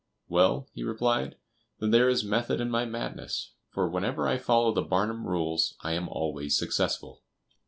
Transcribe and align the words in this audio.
"Well," 0.27 0.67
he 0.73 0.81
replied, 0.81 1.35
"then 1.77 1.91
there 1.91 2.09
is 2.09 2.23
method 2.23 2.59
in 2.59 2.71
my 2.71 2.85
madness, 2.85 3.51
for 3.69 3.87
whenever 3.87 4.27
I 4.27 4.39
follow 4.39 4.73
the 4.73 4.81
Barnum 4.81 5.27
rules 5.27 5.75
I 5.83 5.91
am 5.91 6.07
always 6.09 6.57
successful." 6.57 7.21